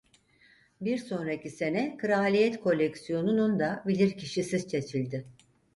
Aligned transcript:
Bir 0.81 0.97
sonraki 0.97 1.49
sene 1.49 1.97
Kraliyet 1.97 2.59
Koleksiyonu'nun 2.59 3.59
da 3.59 3.83
bilirkişisi 3.87 4.59
seçildi. 4.59 5.25